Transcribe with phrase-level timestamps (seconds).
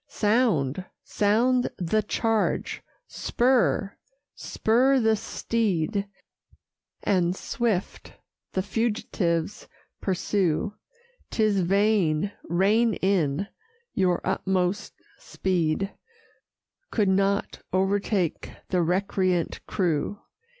[0.07, 2.81] Sound, sound the charge!
[3.07, 3.95] spur,
[4.33, 6.07] spur the steed,
[7.03, 8.13] And swift
[8.53, 9.67] the fugitives
[10.01, 10.73] pursue
[11.29, 13.45] 'Tis vain: rein in
[13.93, 15.91] your utmost speed
[16.89, 20.17] Could not o'ertake the recreant crew.